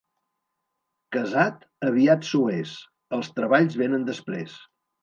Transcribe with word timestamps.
Casat, 1.17 1.61
aviat 1.91 2.27
s'ho 2.31 2.43
és; 2.57 2.75
els 3.21 3.35
treballs 3.39 3.81
vénen 3.85 4.13
després. 4.15 4.63